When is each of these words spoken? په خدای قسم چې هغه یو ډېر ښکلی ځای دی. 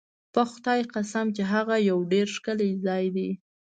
په 0.33 0.41
خدای 0.51 0.81
قسم 0.93 1.25
چې 1.35 1.43
هغه 1.53 1.75
یو 1.89 1.97
ډېر 2.11 2.27
ښکلی 2.35 2.71
ځای 2.85 3.05
دی. 3.15 3.29